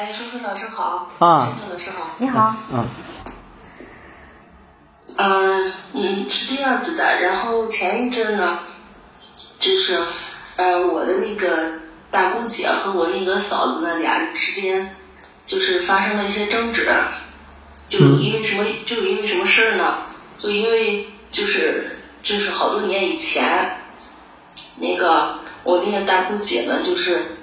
[0.00, 1.10] 哎，叔叔老师好。
[1.18, 2.10] 啊舒舒老师好。
[2.16, 2.88] 你好，嗯
[5.16, 8.60] 嗯嗯，是这样子的，然后前一阵呢，
[9.58, 10.00] 就是
[10.56, 11.72] 呃我的那个
[12.10, 14.96] 大姑姐和我那个嫂子呢，俩人之间
[15.46, 16.88] 就是发生了一些争执，
[17.90, 19.98] 就嗯因为什么，就因为什么事儿呢？
[20.38, 23.76] 就因为就是就是好多年以前，
[24.78, 27.36] 那个我那个大姑姐呢，就是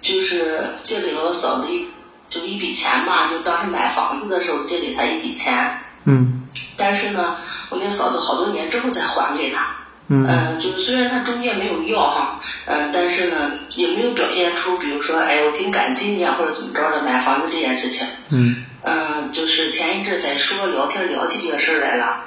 [0.00, 1.88] 就是借给了我嫂子一
[2.28, 5.80] 就一笔钱嘛，就当时买房子的时候借给她一笔钱。
[6.04, 7.36] 嗯但是呢，
[7.70, 9.66] 我那嫂子好多年之后才还给他。
[10.08, 18.06] 嗯嗯，就是虽然他中间没有要哈，嗯，但是呢，也没有表现出，比如说，哎，我挺感激你啊，或者怎么着的，买房子这件事情。
[18.28, 22.24] 嗯嗯，就是前一阵在说聊天聊起这个事儿来了。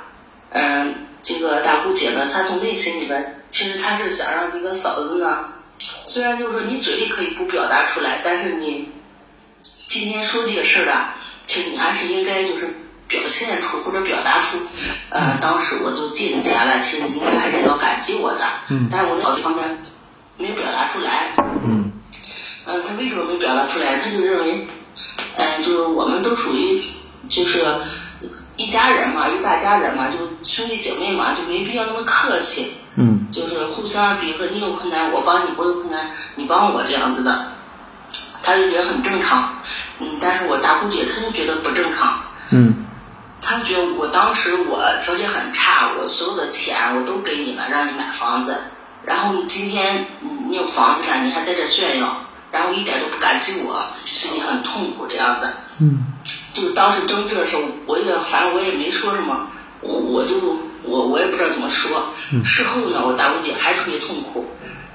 [0.49, 5.49] 嗯，这个大姑姐呢，她从内心里边，其实她是想让这个嫂子呢，
[6.05, 8.89] 虽然就是说你嘴里可以不表达出来，但是你
[9.87, 12.67] 今天说这个事儿啊，其实你还是应该就是
[13.07, 14.57] 表现出或者表达出，
[15.09, 18.41] 呃，当时我就借你钱了，其实你应该还是要感激我的。
[18.69, 19.77] 嗯但是我那这方面
[20.37, 21.33] 没有表达出来。
[21.63, 21.91] 嗯
[22.65, 23.97] 嗯，他为什么没表达出来？
[23.99, 24.67] 他就认为，
[25.37, 26.81] 嗯，就是我们都属于
[27.29, 27.63] 就是
[28.57, 32.86] 一家人嘛，一大家人嘛，就兄弟姐妹嘛，就没必要那么客气，嗯
[33.31, 37.51] 就是互相，比如说你有困难我帮你，我有困难你帮我这样子的，
[38.43, 39.53] 他就觉得很正常。
[39.99, 42.19] 嗯，但是我大姑姐她就觉得不正常，
[42.51, 42.85] 嗯。
[43.39, 48.57] 她觉得我当时我条件很差，我所有的钱我都给你了，让你买房子，
[49.05, 50.07] 然后你今天
[50.47, 55.53] 你有房子了，你还在这炫耀，然后一点都不感激我，心里很痛苦这样子。
[55.79, 56.13] 嗯。
[56.53, 59.47] 就当时争执的时候，我也反正我也没说什么，
[59.81, 60.35] 我我就
[60.83, 62.13] 我我也不知道怎么说。
[62.31, 62.43] 嗯。
[62.43, 64.45] 事后呢，我大姑姐还特别痛苦，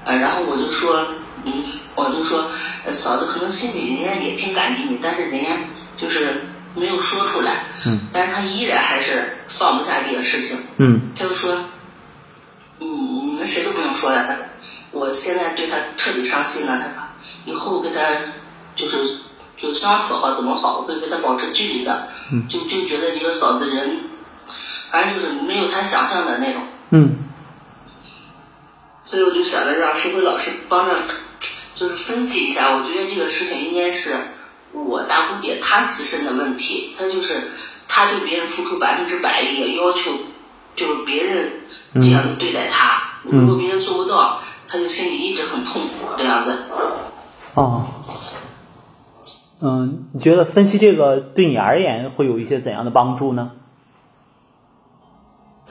[0.05, 1.05] 呃，然后我就说，
[1.45, 1.51] 嗯，
[1.95, 2.49] 我就说，
[2.85, 5.49] 呃嫂子可能心里人家也挺感激你，但是人家
[5.97, 6.43] 就是
[6.75, 8.01] 没有说出来，嗯。
[8.11, 11.11] 但是她依然还是放不下这个事情，嗯。
[11.15, 11.55] 她就说，
[12.79, 12.87] 嗯，
[13.27, 14.35] 你们谁都不用说了，她
[14.91, 17.03] 我现在对她彻底伤心了，她说
[17.45, 17.99] 以后跟她
[18.75, 18.97] 就是
[19.57, 22.47] 就相处好怎么好，我会跟她保持距离的，嗯。
[22.47, 23.99] 就就觉得这个嫂子人，
[24.93, 26.61] 反正就是没有他想象的那种，
[26.91, 27.15] 嗯。
[29.01, 30.95] 所以我就想着让石辉老师帮着，
[31.73, 34.13] 就是分析一下，我觉得这个事情应该是
[34.71, 37.33] 我大姑姐她自身的问题，她就是
[37.87, 40.11] 她对别人付出百分之百，也要求
[40.75, 41.53] 就是别人
[41.95, 43.39] 这样子对待她，嗯。
[43.41, 46.55] 如果别人做不到，她就心里一直很痛苦这样子。
[47.55, 47.87] 哦。
[49.59, 53.53] 嗯，你觉得分析这个对你而言会有一些怎样的帮助呢？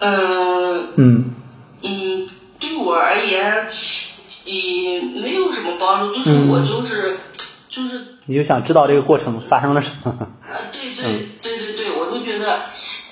[0.03, 1.35] 嗯嗯。
[1.83, 2.29] 嗯，
[2.61, 3.67] 对我而言
[4.45, 6.49] 也没有什么帮助，就是嗯。
[6.49, 7.19] 我就是、
[7.69, 10.11] 就是你就想知道这个过程发生了什么？
[10.43, 12.61] 啊，对对对对对，我就觉得，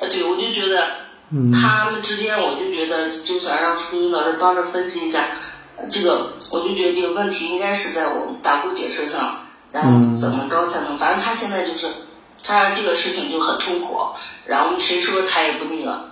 [0.01, 0.87] 呃，对我就觉得
[1.31, 1.53] 嗯。
[1.53, 5.25] 他们之间，我就觉得就想让初云老师帮着分析一下，
[5.77, 10.15] 呃这个我就觉得这个问题应该是在我们大姑姐身上，然后嗯。
[10.15, 11.87] 怎么着才能，反正她现在就是，
[12.45, 13.99] 她这个事情就很痛苦，
[14.45, 16.10] 然后谁说她也不那个，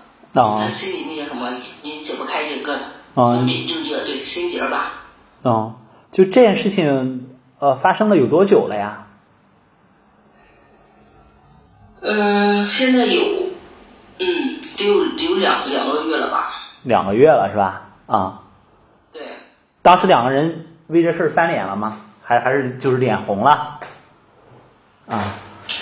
[0.69, 1.51] 心里那个什么
[1.83, 4.93] 你解不开这个疙瘩，啊就就这个对心结吧。
[5.43, 5.77] 哦，
[6.13, 9.07] 就这件事情呃发生了有多久了呀？
[12.01, 13.23] 嗯，现在有，
[14.19, 16.53] 嗯，得有得有两两个月了吧？
[16.83, 17.91] 两个月了是吧？
[18.07, 18.43] 啊，
[19.13, 19.23] 对。
[19.83, 22.03] 当时两个人为这事儿翻脸了吗？
[22.23, 23.81] 还还是就是脸红了？
[25.09, 25.25] 啊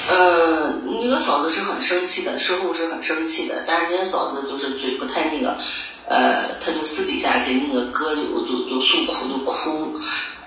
[0.08, 0.72] 呃，
[1.02, 5.58] 那个嫂子是很生气的，事后是很生气的，但是人家嫂子就是嘴不太那个，
[6.06, 9.94] 呃，她就私底下给那个哥就就就诉苦就哭，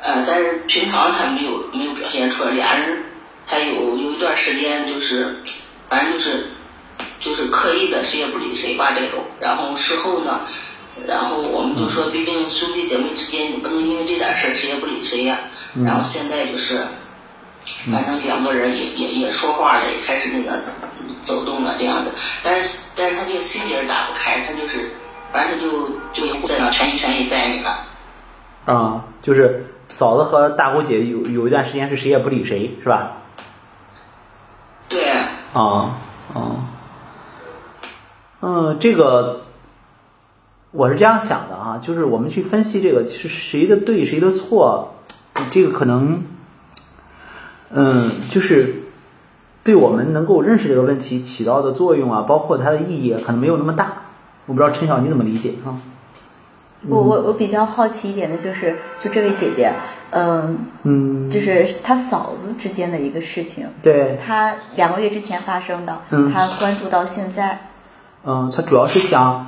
[0.02, 3.04] 呃，但是平常她没有没有表现出来，俩人
[3.46, 5.36] 还有有一段时间就是，
[5.90, 6.52] 反正就是
[7.20, 10.48] 就是刻意的谁也不理谁吧这种，然后事后呢，
[11.06, 15.38] 然后我们就说，毕竟兄弟姐妹之间你不能因为这点事儿谁也不理谁呀、
[15.76, 16.80] 嗯然后现在就是。
[17.92, 20.60] 反正两个人也也也说话了，也开始那个
[21.22, 22.12] 走动了这样子，
[22.44, 24.92] 但是但是他这个心结打不开，他就是
[25.32, 27.86] 反正他就就在那全心全意待你了。
[28.66, 33.18] 啊，就是嫂子和大姑姐有有一段时间是谁也不理谁，是吧？
[34.88, 35.10] 对，
[35.54, 35.98] 啊
[36.34, 36.70] 啊，
[38.42, 39.46] 嗯，这个
[40.72, 44.96] 我是这样想的啊，就是我们去分析这个是谁的对谁的错，
[45.50, 46.26] 这个可能，
[47.72, 48.76] 嗯，就是
[49.64, 53.94] 对我们能够认识这个问题起到的作用啊，包括它的意义，可能没有那么大。
[54.46, 55.54] 我不知道陈晓你怎么理解？
[55.66, 55.78] 啊？
[56.88, 59.74] 我我我比较好奇一点的就是，就这位姐姐，
[60.12, 67.68] 嗯，嗯，就是她嫂子之间的一个事情，对，她两个月之前发生的，嗯，她关注到现在，
[68.24, 69.48] 嗯，她主要是想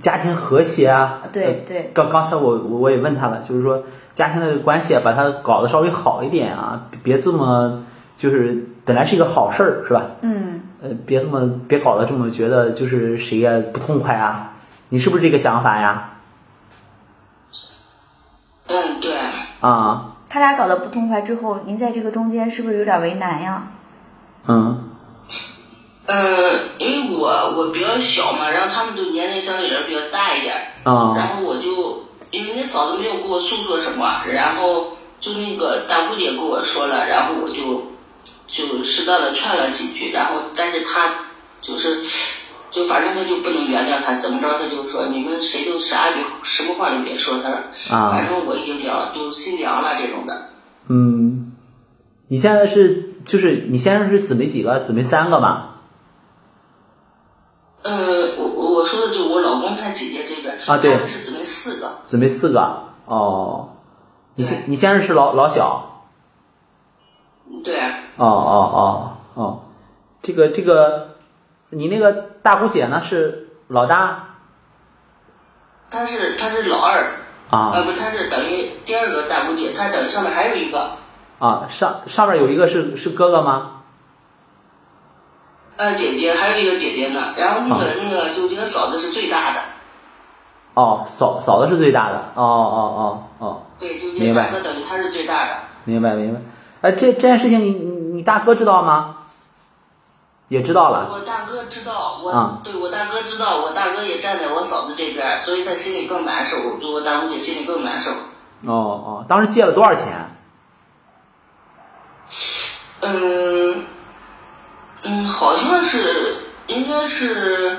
[0.00, 7.84] 家庭和谐啊，对对，刚刚才我我也问他了，就是说家庭的关系把它搞得稍微好一点啊，别这么
[8.16, 10.02] 就是本来是一个好事儿是吧？
[10.22, 14.52] 嗯，呃，别这么别搞得这么觉得就是谁呀不痛快啊，
[14.88, 16.10] 你是不是这个想法呀？
[18.66, 19.12] 嗯，对。
[19.60, 20.14] 啊。
[20.30, 23.68] 他俩搞得不痛快之后，您在这个中间是不是有点为难呀？
[24.46, 24.90] 嗯。
[26.08, 30.56] 嗯，因为我我比较小嘛，然后他们都年龄相对来说比较大一点。
[30.82, 31.14] 啊。
[31.16, 37.92] 然后我就因为那嫂子没有跟我诉说什么，然后就那个大姑姐跟我说了，然后我就
[38.48, 41.14] 就适当的劝了几句，然后但是他
[41.62, 42.02] 就是。
[42.70, 50.50] 就反正他就不能原谅他，怎么着他就说你们谁都啥也别什么话都别说，他说，反正我已经凉，就心凉了这种的。
[50.86, 51.52] 嗯，
[52.28, 54.80] 你现在是就是你现在是姊妹几个？
[54.80, 55.67] 姊妹三个吧？
[57.88, 61.90] 呃，我我我说的就是我老公他姐姐这边，啊对，是姊妹四个。
[62.06, 63.70] 姊妹四个，哦，
[64.34, 66.04] 你先你先生是老老小。
[67.64, 67.80] 对。
[68.16, 69.60] 哦哦哦哦，
[70.22, 71.16] 这个这个。
[71.70, 72.12] 你那个
[72.42, 73.02] 大姑姐呢？
[73.04, 74.36] 是老大？
[75.90, 77.12] 她是她是老二
[77.50, 80.92] 啊，呃不，她是等于第二个大姑姐，她等于上面还有一个
[81.38, 83.77] 啊，上上面有一个是是哥哥吗？
[85.78, 89.60] 呃，姐姐还有一个姐姐呢，然后那个那个就那个嫂子是最大的。
[90.74, 93.62] 哦，嫂嫂子是最大的，哦哦哦哦。
[93.78, 95.52] 对，就这大哥等于他是最大的。
[95.84, 96.40] 明白明白，
[96.82, 99.14] 哎，这这件事情你你你大哥知道吗？
[100.48, 101.10] 也知道了。
[101.12, 108.10] 我大哥知道，我对我大哥知道，我大哥也站在我嫂子这边，所以他心里更难受，就我大姑姐心里更难受。
[108.10, 110.30] 哦哦，当时借了多少钱？
[113.00, 113.84] 嗯
[115.02, 116.36] 嗯，好像是
[116.66, 117.78] 应该是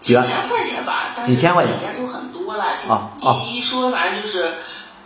[0.00, 2.64] 几千块钱吧，几千块钱，年都很多了。
[2.64, 3.10] 啊
[3.52, 4.50] 一说，反正就是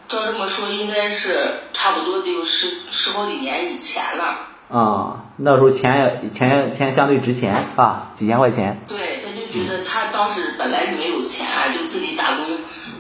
[0.06, 4.37] 照这么说，应该是差不多得有十十好几年以前了。
[4.71, 8.81] 啊，那时候钱钱钱相对值钱啊，几千块钱。
[8.87, 12.47] 对，他就觉得他当时本来就没有钱，就自己打工，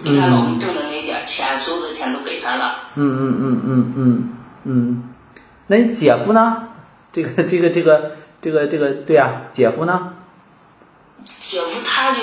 [0.04, 2.80] 给他老公挣的那点钱，所有的钱都给他了。
[2.96, 4.32] 嗯嗯嗯嗯嗯
[4.64, 5.14] 嗯，
[5.68, 6.68] 那你姐夫呢？
[7.12, 10.12] 这个这个这个这个这个对啊，姐夫呢？
[11.40, 12.20] 姐夫他就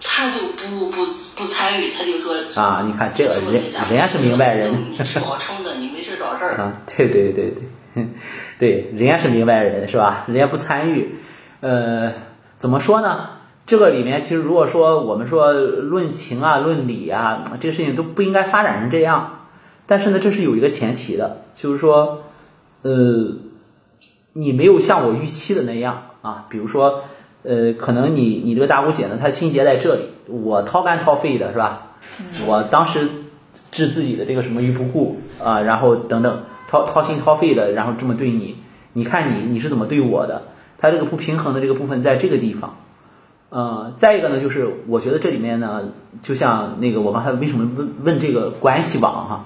[0.00, 1.04] 他就不不
[1.36, 6.54] 不参与，他就说啊，你看这个人人家是明白人，你是老撑的，你没事找事儿。
[6.58, 8.08] 啊，对对对对。
[8.60, 10.26] 对，人家是明白人，是吧？
[10.28, 11.16] 人家不参与，
[11.58, 12.12] 呃，
[12.54, 13.30] 怎么说呢？
[13.66, 19.40] 这个里面其实如果说我们说论情啊、论理啊，这个事情都不应该发展成这样。
[19.86, 22.22] 但是呢，这是有一个前提的，就是说，
[22.82, 22.92] 呃，
[24.34, 27.04] 你没有像我预期的那样啊，比如说，
[27.42, 31.96] 呃，可能你你这个大姑姐呢，她心结在这里，我掏肝掏肺的是吧？
[32.46, 33.08] 我当时
[33.72, 36.42] 置自己的这个什么于不顾啊，然后等等。
[36.66, 38.56] 掏掏心掏肺的，然后这么对你，
[38.94, 40.42] 你看你你是怎么对我的？
[40.78, 42.78] 他这个不平衡的这个部分在这个地方，
[43.50, 45.90] 呃，再一个呢，就是我觉得这里面呢，
[46.22, 49.44] 就像那个我刚才为什么问问这个关系网哈，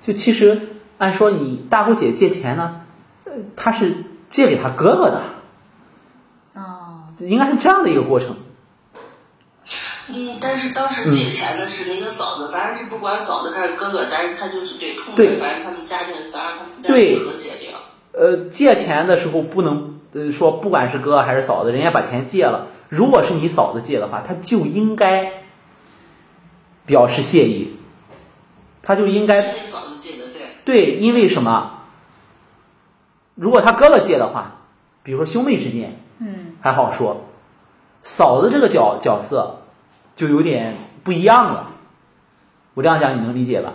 [0.00, 0.60] 就其实
[0.98, 2.80] 按说你大姑姐借钱呢，
[3.24, 3.94] 呃，她是
[4.30, 5.22] 借给他哥哥的，
[6.54, 8.36] 哦，应该是这样的一个过程。
[10.08, 16.88] 嗯，但是当时借钱的是那个嫂子，反正是不管嫂子还是哥哥，但是他就是对冲着，反正他们家庭想让他们家
[17.24, 17.80] 和谐这样。
[18.12, 25.42] 呃，借钱的时候不能呃说不管是哥还是嫂子，人家把钱借了，如果是你嫂子借的话，他就应该
[26.86, 27.76] 表示谢意，
[28.82, 29.42] 他就应该。
[29.42, 30.48] 是嫂子借的，对。
[30.64, 31.75] 对，因为什么？
[33.36, 34.56] 如果他哥哥借的话，
[35.04, 37.26] 比如说兄妹之间，嗯，还好说，
[38.02, 39.60] 嫂子这个角角色。
[40.16, 41.72] 就有点不一样了，
[42.72, 43.74] 我这样讲你能理解吧？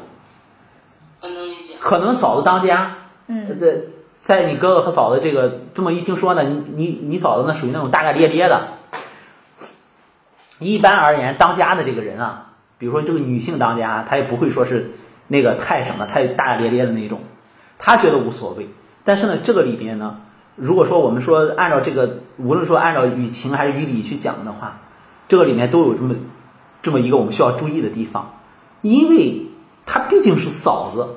[1.22, 1.76] 能理解。
[1.80, 2.96] 可能嫂子当家，
[3.28, 3.76] 嗯，在
[4.20, 8.70] 在你哥哥和嫂子这个这么一听说呢，你你你嫂子呢属于那种大大咧咧的。
[10.58, 14.94] 一般而言，当家的这个人啊，比如说这个女性当家，她也不会说是
[15.28, 17.22] 那个太什么太大大咧咧的那种，
[17.78, 18.68] 她觉得无所谓。
[19.04, 20.18] 但是呢，这个里边呢，
[20.56, 24.78] 如果说我们说按照这个，无论说按照语情还是语理去讲的话。
[25.28, 26.16] 这个里面都有这么
[26.82, 28.34] 这么一个我们需要注意的地方，
[28.82, 29.46] 因为
[29.86, 31.08] 她毕竟是嫂子，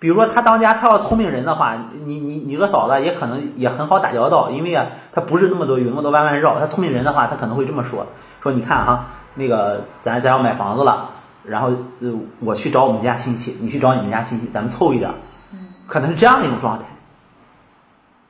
[0.00, 8.08] 比如说他当家，她要聪明人的话，你你你个嫂子也可能也很好打交道，因为啊，她不是那么多有那么多弯弯绕，她聪明人的话，她可能会这么说，
[8.42, 9.06] 说你看哈，
[9.36, 11.10] 那个咱咱要买房子了，
[11.44, 11.68] 然后
[12.00, 15.12] 呃我去找我们家亲戚，你去找你们家亲戚，咱们凑一点，
[15.92, 16.86] 可能是这样的一种状态。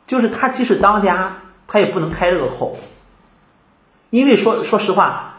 [0.09, 1.37] 就是他即使当家，
[1.69, 2.76] 他也不能开这个口，
[4.11, 5.35] 因为说说实话，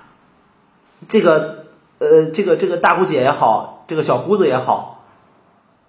[1.10, 1.65] 这个
[2.00, 5.03] 呃这个这个大姑姐也好，这个小姑子也好，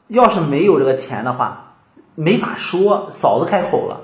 [0.09, 1.75] 要是没有这个钱的话，
[2.17, 4.00] 没法说，嫂子开口了，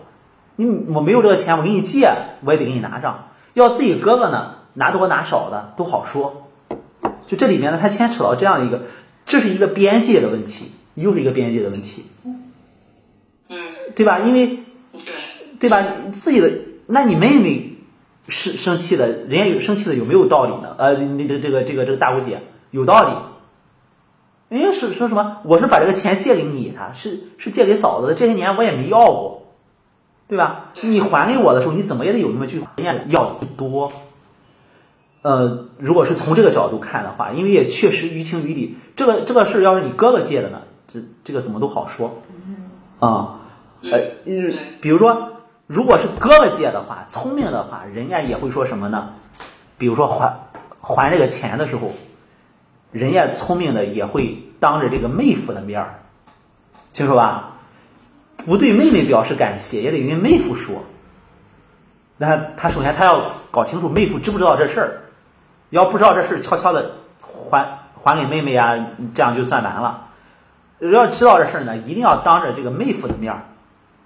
[0.55, 2.13] 你我没有这个钱，我给你借，
[2.45, 3.25] 我也得给你拿上。
[3.55, 6.47] 要自己哥哥呢，拿多拿少的都好说。
[7.27, 8.83] 就这里面呢，它牵扯到这样一个，
[9.25, 12.05] 这是一个边界的问题，又是一个边界的问题。
[12.25, 12.51] 嗯
[13.97, 14.21] 对吧？
[14.21, 14.61] 因为，
[15.59, 15.85] 对吧？
[16.13, 16.53] 自己的，
[16.87, 17.77] 那你妹妹
[18.29, 20.77] 是生气的，人家有生气的有没有道理呢？
[20.79, 24.57] 呃，那个这个这个这个大姑姐有道理。
[24.57, 25.39] 人家是说什么？
[25.45, 28.15] 我是把这个钱借给你的，是是借给嫂子的。
[28.15, 29.49] 这些年我也没要过，
[30.29, 30.73] 对吧？
[30.83, 33.93] 你还给我的时候，你怎么也得有那么句话，人家要的多。
[35.23, 42.21] 呃，如果是从这个角度看的话，因为也确实于情于理，这个这个事要是你哥哥借的呢，这这个怎么都好说
[42.99, 43.37] 啊。
[43.83, 43.99] 呃，
[44.83, 45.31] 比如说，
[45.67, 49.15] 如果是哥哥借的话，聪明的话，人家也会说什么呢？
[49.79, 50.49] 比如说还
[50.83, 51.91] 还这个钱的时候，
[52.93, 56.03] 人家聪明的也会当着这个妹夫的面儿，
[56.91, 57.53] 清楚吧？
[58.37, 60.83] 不对妹妹表示感谢，也得跟妹夫说。
[62.19, 65.01] 那他首先他要搞清楚妹夫知不知道这事儿，
[65.71, 70.09] 要不知道这事儿，悄悄的还还给妹妹啊，这样就算完了。
[70.89, 73.43] 要知道这事儿呢，一定要当着这个妹夫的面儿。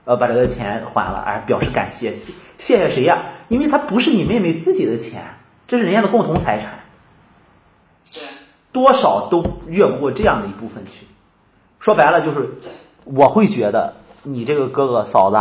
[0.07, 3.23] 呃，把这个钱还了，而表示感谢，谢谢谢谁呀？
[3.49, 6.81] 因为他不是你妹妹自己的钱，这是人家的共同财产，
[8.13, 8.23] 对，
[8.71, 11.07] 多少都越不过这样的一部分去。
[11.79, 12.51] 说白了就是，
[13.05, 15.39] 我会觉得你这个哥哥嫂子，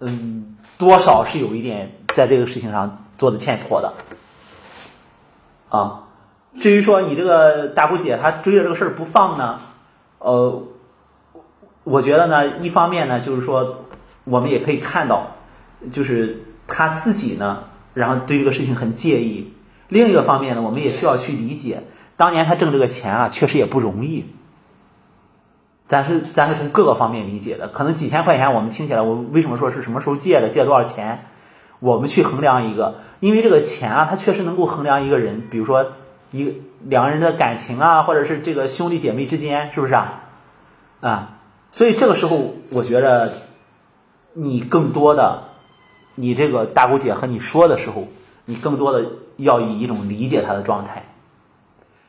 [0.00, 3.92] 嗯，多少是有一点在这个事情上做的欠妥的，
[5.68, 6.08] 啊。
[6.58, 9.60] 至于说你这个大姑姐她追着这个事儿不放呢，
[10.20, 10.62] 呃。
[11.82, 13.86] 我觉得呢，一方面呢，就是说，
[14.24, 15.36] 我们也可以看到，
[15.90, 19.54] 就是他自己呢，然后对这个事情很介意。
[19.88, 21.84] 另一个方面呢，我们也需要去理解，
[22.18, 24.26] 当年他挣这个钱啊，确实也不容易。
[25.86, 31.24] 咱是咱是从各个方面理解的，可能几千块钱我们听起来，我为什么说是什么时候借的，借多少钱？
[31.80, 35.92] 我们去衡量一个，因为这个钱啊，它确实能够衡量一个人，比如说
[36.30, 40.30] 一两个人的感情啊，或者是这个兄弟姐妹之间，是不是啊？
[41.00, 41.36] 啊。
[41.72, 43.32] 所以这个时候，我觉得
[44.34, 45.50] 你更多的，
[46.14, 48.08] 你这个大姑姐和你说的时候，
[48.44, 51.04] 你更多的要以一种理解她的状态。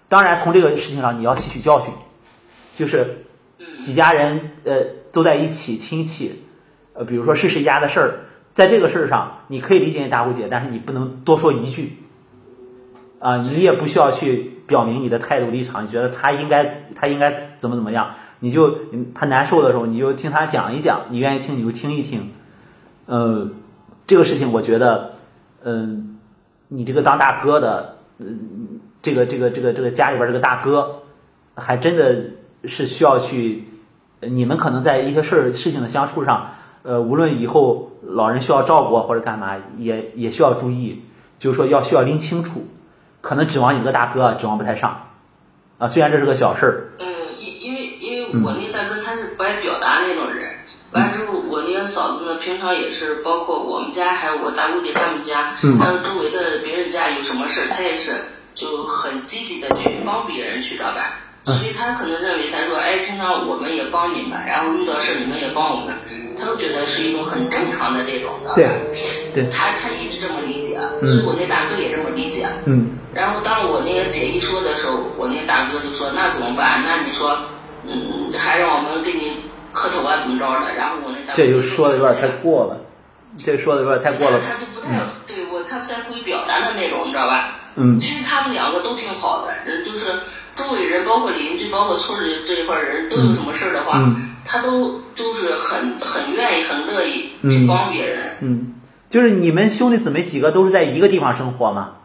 [0.07, 1.93] 当然，从这个事情上你要吸取教训，
[2.75, 3.25] 就是
[3.79, 6.43] 几家人呃都在一起，亲戚
[6.93, 8.19] 呃，比如说是谁家的事儿，
[8.53, 11.97] 在这个事儿上，你可以理解大姑姐，但是你不能多说一句
[13.21, 18.15] 啊，你也不需要去表明你的态度立场，你觉得他应该他应该怎么怎么样。
[18.39, 18.75] 你就
[19.13, 22.31] 他难受的时候，你就听他讲一讲，你愿意听你就听一听。
[23.05, 23.51] 呃，
[24.07, 25.13] 这个事情我觉得，
[25.63, 26.17] 嗯，
[26.67, 31.01] 你这个当大哥的，嗯，这个这个这个这个家里边这个大哥，
[31.55, 32.31] 还真的
[32.63, 33.65] 是需要去，
[34.21, 41.03] 你们可能在一些事儿事情的相处上，呃，无论以后老人需要照顾或者干嘛，也也需要注意，
[41.37, 42.65] 就是说要需要拎清楚，
[43.21, 45.09] 可能指望有个大哥指望不太上，
[45.77, 46.89] 啊，虽然这是个小事儿。
[46.99, 47.07] 嗯，
[47.39, 50.51] 因因为因为我那大哥他是不爱表达那种人，
[50.91, 58.11] 完了之后我那个嫂子呢，平常也是，包括我们家还有我大姑姐他们家，还有周围的别人家有什么事儿，他也是
[58.53, 61.19] 就很积极的去帮别人，去知道吧？
[61.43, 65.95] 所以他可能认为他说，哎，平常我们也帮你们，然后遇到事你们也帮我们，
[66.39, 68.53] 他都觉得是一种很正常的这种的。
[68.55, 68.67] 对，
[69.33, 69.49] 对。
[69.49, 72.45] 他他一直这么理解，所以我那大哥也这么理解。
[72.65, 72.97] 嗯。
[73.13, 76.83] 然后当我那个姐一说的时候，我那大哥就说，那怎么办？
[76.85, 77.37] 那你说。
[77.83, 79.37] 嗯，还让我们给你
[79.73, 80.75] 磕头啊，怎么着的？
[80.75, 82.77] 然后我那大哥这就说的有点太过了，
[83.35, 84.39] 这说的有点太过了。
[84.39, 87.55] 他就不太对我，他不太会表达的那种，你知道吧？
[87.75, 87.97] 嗯。
[87.97, 90.13] 其实他们两个都挺好的，人就是
[90.61, 94.13] 周围人，包括邻居，包括村里这一块人都有什么事的话，
[94.45, 98.19] 他都都是很很愿意、很乐意去帮别人。
[98.41, 98.75] 嗯，
[99.09, 101.95] 就是你们兄弟姊妹几个都是在一个地方生活吗？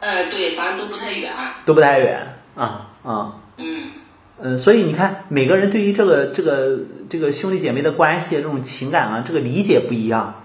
[0.00, 1.32] 呃，对，反正都不太远。
[1.66, 3.32] 都不太远啊啊。
[3.58, 3.90] 嗯。
[4.38, 10.42] 嗯，所以你看，每个人对于这个这个这个兄弟姐妹的关系这种情感啊，这个理解不一样。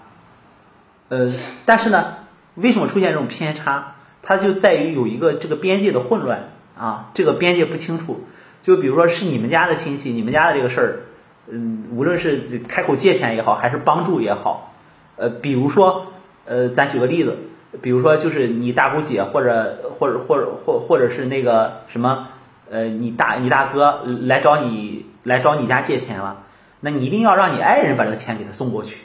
[1.10, 1.34] 呃，
[1.66, 2.16] 但是呢，
[2.56, 3.96] 为什么出现这种偏差？
[4.24, 8.22] 它就在于有一个这个边界的混乱啊，这个边界不清楚。
[8.62, 11.00] 就比如说是你们家的亲戚，你们家的这个事儿，
[11.48, 14.74] 嗯，无论是开口借钱也好，还是帮助也好，
[15.16, 16.14] 呃，比如说
[16.46, 17.40] 呃，咱举个例子，
[17.82, 22.28] 比如说就是你大姑姐或者或者或者或或者是那个什么
[22.70, 26.44] 呃你大你大哥来找你来找你家借钱了，
[26.82, 29.02] 那你一定要让你爱人把这个钱给他送过去，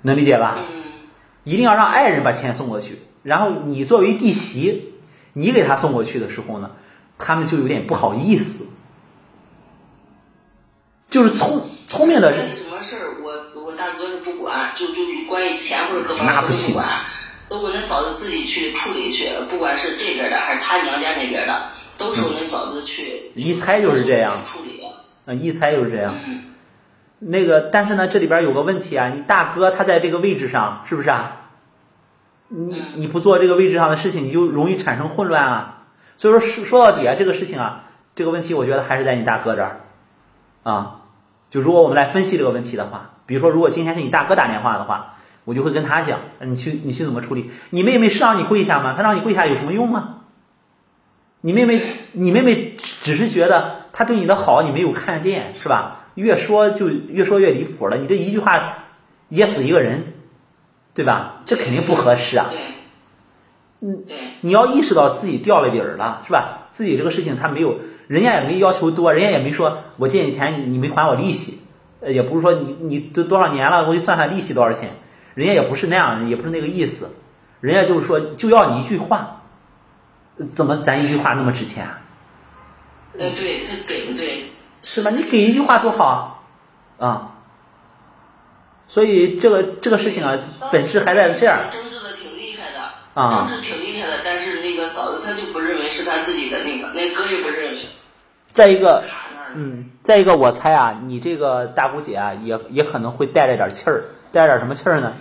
[0.00, 0.56] 能理解吧？
[1.44, 4.94] 一定要让爱人把钱送过去，然后你作为弟媳，
[5.32, 6.72] 你给他送过去的时候呢，
[7.18, 8.68] 他们就有点不好意思。
[11.10, 12.56] 就是聪聪明的人。
[12.56, 14.94] 什么事儿，我我大哥是不管，就就
[15.28, 17.04] 关于钱或者各方面都不管，
[17.48, 23.30] 都我那嫂子自己去处理去，不管是这边的还是他娘家那边的，都是我那嫂子去。
[23.36, 24.44] 一猜就是这样。
[24.44, 24.80] 处理。
[25.26, 26.16] 嗯，一猜就是这样。
[27.18, 31.40] 那个，但是呢，这里边有个问题啊，你大哥他在这个位置上，是不是啊？
[32.48, 35.82] 你你不做这个位置上的事情，你就容易产生混乱啊。
[36.16, 39.80] 所以说说说到底啊，这个事情啊，这个问题我觉得还是在你大哥这儿
[40.62, 41.00] 啊。
[41.50, 47.50] 就如果我们来分析这个问题的话，比如说如果今天是你大哥打电话的话，我就会跟他讲，你去你去怎么处理？
[47.70, 48.94] 你妹妹是让你跪下吗？
[48.96, 50.16] 她让你跪下有什么用吗？
[51.40, 56.03] 你妹妹你妹妹只是觉得她对你的好你没有看见是吧？
[56.14, 58.78] 越说就越说越离谱了，你这一句话
[59.28, 60.14] 噎死一个人，
[60.94, 61.42] 对吧？
[61.46, 62.50] 这肯定不合适啊。
[63.80, 64.04] 嗯，
[64.40, 66.62] 你要意识到自己掉了底儿了是吧？
[66.66, 67.80] 自己这个事情他没有。
[68.06, 71.58] 人家也没要求多，人家也没说我借你钱你没还我利息，
[72.00, 74.90] 呃，也不是说你你都多少年了，我给算算利息多少钱，
[75.34, 77.14] 人家也不是那样，也不是那个意思，
[77.60, 79.40] 人家就是说就要你一句话，
[80.48, 82.00] 怎么咱一句话那么值钱啊？
[83.18, 84.50] 呃，对他给不对，
[84.84, 85.10] 是吧？
[85.10, 86.44] 你给一句话多好
[86.98, 87.32] 啊，
[88.86, 90.38] 所以这个这个事情啊，
[90.70, 91.70] 本质还在这样。
[91.70, 97.88] 争执的挺厉害的，啊，争执挺厉害的，但是那个嫂子她就不认为是她自己的那个，那哥也不认为。
[98.52, 99.02] 再一个，
[99.54, 105.14] 嗯，再一个，我猜啊，你这个大姑姐啊，也也可能会带着点气儿，带着点什么气儿呢？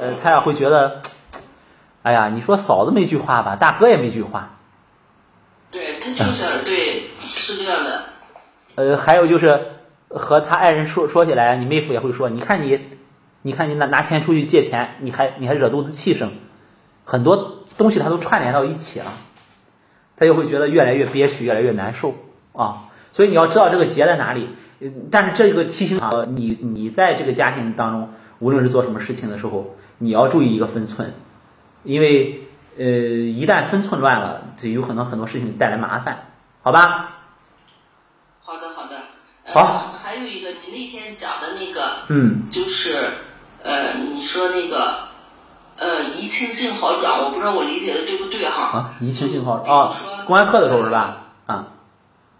[0.00, 1.02] 呃，她也会觉得，
[2.02, 4.56] 哎呀，你说嫂子没句话吧，大哥也没句话。
[5.70, 8.06] 对，他就想，对，是这样的。
[8.74, 9.60] 呃，还有就是
[10.08, 12.80] 和他爱人说说起来，你妹夫也会说，你看你，
[13.42, 16.30] 你看你拿拿钱出去借钱，你还你还惹肚子气生，
[17.04, 19.06] 很多东西他都串联到一起了，
[20.16, 22.14] 他就会觉得越来越憋屈，越来越难受。
[22.52, 24.48] 啊，所以你要知道这个结在哪里。
[25.10, 28.08] 但是这个提醒啊，你你在这个家庭当中，
[28.40, 31.12] 无论是做什么事情的时候，你要注意一个分寸，
[31.84, 36.24] 因为呃，一旦分寸乱了，就有可能很多事情带来麻烦，
[36.62, 37.21] 好吧？
[39.54, 39.94] 好。
[40.02, 42.96] 还有一个，你那天讲的那个，嗯，就是
[43.62, 45.08] 呃，你说那个
[45.76, 48.62] 呃，移情性好转，我不知道我理解的对不对哈？
[48.62, 49.92] 啊，移情性好转啊，
[50.26, 51.16] 公安课的时候是吧？
[51.46, 51.66] 啊。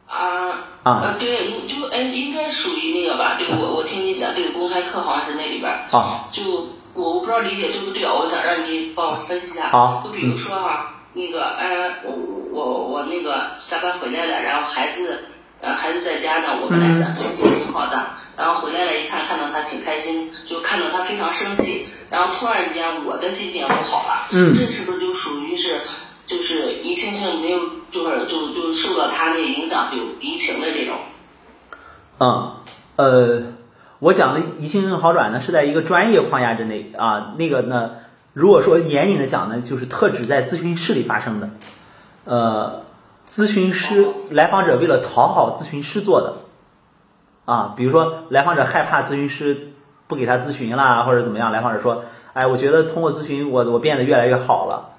[0.06, 0.50] 啊
[0.82, 3.36] 啊，对，就哎，应该属于那个吧？
[3.38, 5.86] 这个我我听你讲这个公开课好像是那里边儿，
[6.32, 6.42] 就
[6.94, 8.12] 我我不知道理解对不对啊？
[8.12, 9.68] 我想让你帮我分析一下。
[9.70, 12.12] 好，就比如说哈，那个哎，我
[12.52, 15.24] 我我那个下班回来了，然后孩子
[15.62, 18.04] 呃孩子在家呢，我本来想心情挺好的，
[18.36, 25.76] 然后回来了一看，看到他挺开心，就看到他非常生气，然后突然间我的心情也不好了，嗯，这是不是就属于是？
[26.24, 27.58] 就是移情性没有，
[27.90, 30.96] 就是就就受到他那影响，有移情的这种。
[32.20, 32.52] 嗯，
[32.94, 33.42] 呃，
[33.98, 37.34] 我讲的移情性好转呢，是在一个专业框架之内啊。
[37.36, 37.90] 那个呢，
[38.34, 41.50] 如果说严谨的讲呢，就是特指在咨询室里发生的。
[42.24, 42.84] 呃，
[43.26, 46.36] 咨询师来访者为了讨好咨询师做的
[47.44, 49.72] 啊，比如说来访者害怕咨询师
[50.06, 52.04] 不给他咨询啦，或者怎么样，来访者说，
[52.34, 54.90] 哎，我觉得通过咨询，我我变得越来越好了。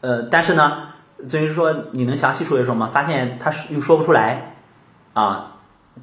[0.00, 0.88] 呃，但是呢，
[1.26, 2.90] 咨询师说你能详细说一说吗？
[2.92, 4.56] 发现他又说不出来
[5.12, 5.52] 啊，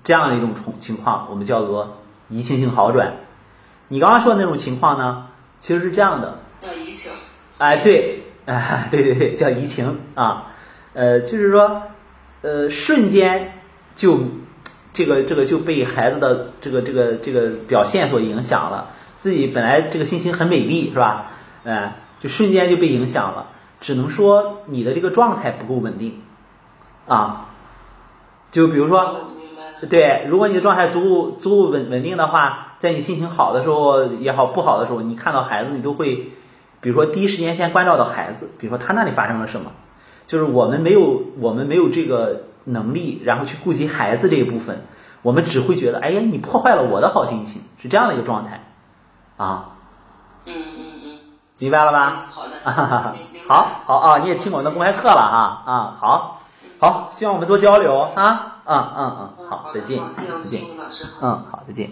[0.03, 1.97] 这样的一种情情况，我们叫做
[2.29, 3.13] 移情性好转。
[3.87, 5.27] 你刚刚说的那种情况呢，
[5.59, 6.39] 其实是这样的。
[6.61, 7.11] 叫移情。
[7.57, 10.50] 哎，对，哎，对对对，叫移情啊。
[10.93, 11.83] 呃，就是说，
[12.41, 13.53] 呃，瞬间
[13.95, 14.19] 就
[14.93, 21.31] 这个这个就被孩子的这个这个这个表现所影响了，自己本来这个心情很美丽，是吧？
[21.63, 23.47] 哎，就瞬间就被影响了。
[23.79, 26.21] 只能说你的这个状态不够稳定
[27.07, 27.47] 啊，
[28.51, 29.27] 就比如说，
[29.89, 36.31] 对，如果你的状态足够足够稳稳定的话，在你心情好的时候也好，不好的时候，你看到孩子，你都会，
[36.79, 39.71] 比如说第一时间先关照到孩子，比如说他那里发生了什么，
[40.27, 44.85] 就是我们没有我们没有这个能力，然后去顾及孩子这一部分，
[45.21, 48.63] 我们只会觉得，哎呀，你破坏了我的好心情，是这样的一个状态
[49.37, 49.75] 啊。
[50.45, 51.19] 嗯嗯嗯，
[51.59, 52.25] 明白了吧？
[52.31, 52.51] 好的。
[53.47, 56.41] 好好啊，你也听我们的公开课了啊啊，好，
[56.79, 60.61] 好，希望我们多交流啊，嗯嗯嗯，好，再见，再见，
[61.21, 61.91] 嗯，好，再见。